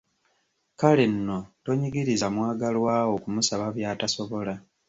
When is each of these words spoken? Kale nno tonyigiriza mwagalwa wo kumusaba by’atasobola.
Kale 0.79 1.05
nno 1.13 1.37
tonyigiriza 1.63 2.27
mwagalwa 2.35 2.93
wo 3.11 3.17
kumusaba 3.23 3.65
by’atasobola. 3.75 4.53